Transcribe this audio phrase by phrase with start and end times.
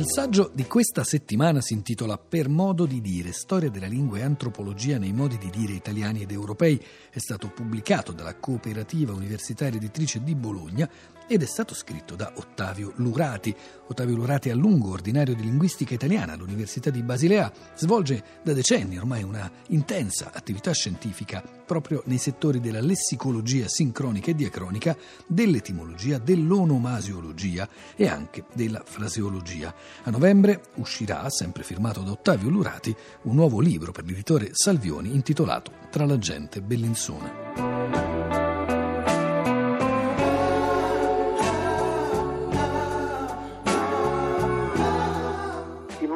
[0.00, 4.22] Il saggio di questa settimana si intitola Per modo di dire, storia della lingua e
[4.22, 6.82] antropologia nei modi di dire italiani ed europei.
[7.10, 10.88] È stato pubblicato dalla Cooperativa Universitaria Editrice di Bologna
[11.28, 13.54] ed è stato scritto da Ottavio Lurati.
[13.88, 18.98] Ottavio Lurati è a lungo ordinario di linguistica italiana all'Università di Basilea, svolge da decenni
[18.98, 27.68] ormai una intensa attività scientifica proprio nei settori della lessicologia sincronica e diacronica, dell'etimologia, dell'onomasiologia
[27.94, 29.72] e anche della fraseologia.
[30.04, 35.72] A novembre uscirà, sempre firmato da Ottavio Lurati, un nuovo libro per l'editore Salvioni intitolato
[35.90, 37.70] Tra la gente bellinzona.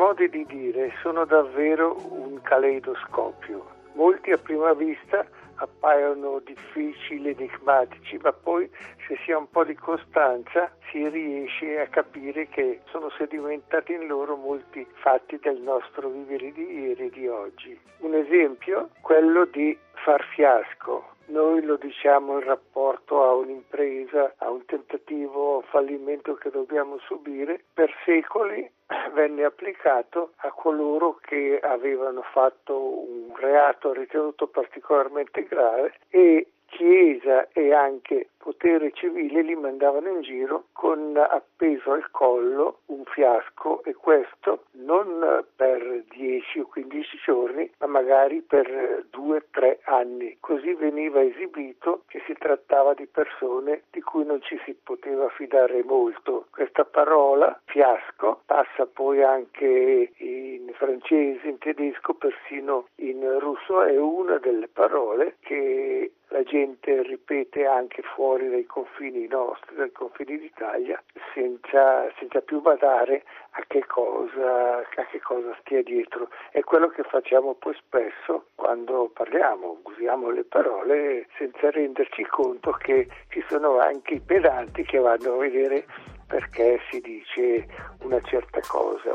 [0.05, 3.65] modi di dire sono davvero un caleidoscopio.
[3.95, 5.25] Molti a prima vista
[5.57, 8.71] appaiono difficili, enigmatici, ma poi
[9.07, 14.07] se si ha un po' di costanza si riesce a capire che sono sedimentati in
[14.07, 17.79] loro molti fatti del nostro vivere di ieri e di oggi.
[17.99, 24.65] Un esempio, quello di far fiasco, noi lo diciamo in rapporto a un'impresa, a un
[24.65, 27.65] tentativo fallimento che dobbiamo subire.
[27.73, 28.71] Per secoli
[29.15, 37.73] venne applicato a coloro che avevano fatto un reato ritenuto particolarmente grave e Chiesa e
[37.73, 44.65] anche potere civile li mandavano in giro con appeso al collo un fiasco e questo
[44.73, 50.37] non per 10 o 15 giorni ma magari per 2-3 anni.
[50.41, 55.85] Così veniva esibito che si trattava di persone di cui non ci si poteva fidare
[55.85, 56.47] molto.
[56.51, 64.39] Questa parola fiasco passa poi anche in francese, in tedesco, persino in russo, è una
[64.39, 71.01] delle parole che la gente ripete anche fuori dai confini nostri, dai confini d'Italia,
[71.33, 76.29] senza, senza più badare a che, cosa, a che cosa stia dietro.
[76.51, 83.07] È quello che facciamo poi spesso quando parliamo, usiamo le parole senza renderci conto che
[83.29, 85.87] ci sono anche i pedanti che vanno a vedere
[86.27, 87.65] perché si dice
[88.01, 89.13] una certa cosa.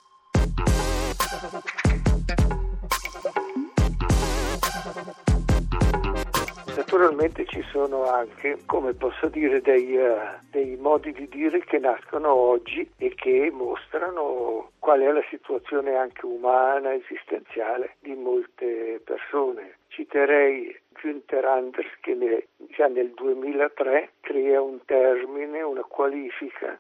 [6.92, 12.34] Naturalmente ci sono anche, come posso dire, dei, uh, dei, modi di dire che nascono
[12.34, 19.78] oggi e che mostrano qual è la situazione anche umana, esistenziale di molte persone.
[19.90, 26.80] Citerei Günther Anders che ne, già nel 2003 crea un termine, una qualifica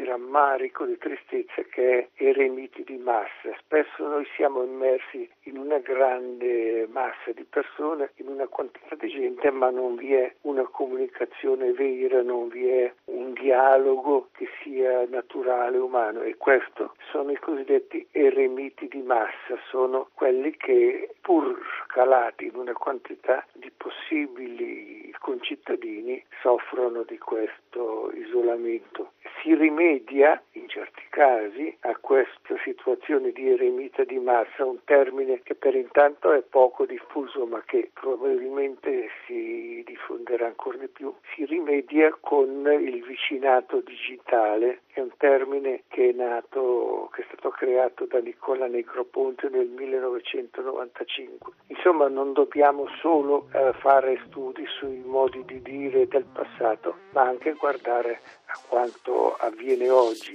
[0.00, 3.54] di rammarico, di tristezza che è eremiti di massa.
[3.58, 9.50] Spesso noi siamo immersi in una grande massa di persone, in una quantità di gente,
[9.50, 15.76] ma non vi è una comunicazione vera, non vi è un dialogo che sia naturale,
[15.76, 16.22] umano.
[16.22, 22.72] E questo sono i cosiddetti eremiti di massa, sono quelli che pur calati in una
[22.72, 29.12] quantità di possibili concittadini soffrono di questo isolamento.
[29.40, 35.54] Si rimedia in certi casi a questa situazione di eremita di massa, un termine che
[35.54, 42.16] per intanto è poco diffuso ma che probabilmente si diffonderà ancora di più, si rimedia
[42.20, 42.48] con
[42.80, 48.68] il vicinato digitale, è un termine che è nato, che è stato creato da Nicola
[48.68, 51.52] Negroponte nel 1995.
[51.66, 57.54] Insomma non dobbiamo solo eh, fare studi sui modi di dire del passato, ma anche
[57.54, 60.34] guardare a quanto avviene oggi.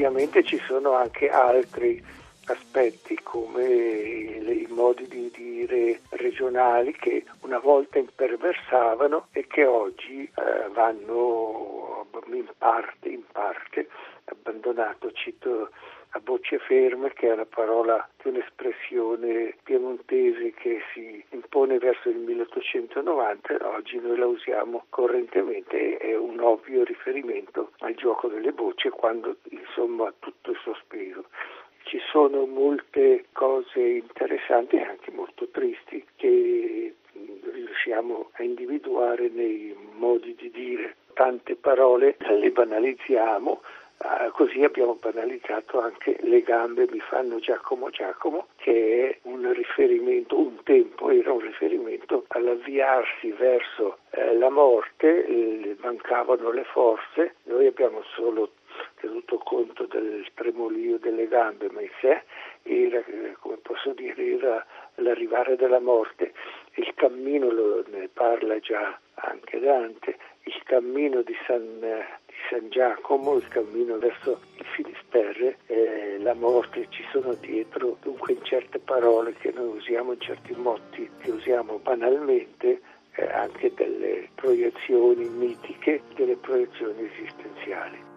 [0.00, 2.02] Ovviamente ci sono anche altri
[2.46, 10.68] aspetti come i modi di dire regionali che una volta imperversavano e che oggi eh,
[10.72, 13.88] vanno in parte, in parte
[14.24, 15.12] abbandonato.
[15.12, 15.68] Cito
[16.10, 22.16] a voce ferme, che è la parola di un'espressione piemontese che si impone verso il
[22.16, 29.36] 1890, oggi noi la usiamo correntemente, è un ovvio riferimento al gioco delle voci quando
[29.50, 31.26] insomma tutto è sospeso.
[31.84, 36.94] Ci sono molte cose interessanti e anche molto tristi che
[37.52, 40.96] riusciamo a individuare nei modi di dire.
[41.14, 43.60] Tante parole le banalizziamo,
[44.02, 50.38] Uh, così abbiamo banalizzato anche le gambe mi fanno Giacomo Giacomo che è un riferimento,
[50.38, 57.66] un tempo era un riferimento all'avviarsi verso eh, la morte, eh, mancavano le forze, noi
[57.66, 58.52] abbiamo solo
[59.00, 62.22] tenuto conto del tremolio delle gambe, ma in sé
[62.62, 63.02] era,
[63.40, 64.64] come posso dire, era
[64.96, 66.32] l'arrivare della morte.
[66.74, 73.36] Il cammino, lo, ne parla già anche Dante, il cammino di San, di San Giacomo,
[73.36, 79.34] il cammino verso il Finisterre, eh, la morte ci sono dietro, dunque in certe parole
[79.34, 82.80] che noi usiamo, in certi motti che usiamo banalmente,
[83.14, 88.09] eh, anche delle proiezioni mitiche, delle proiezioni esistenziali.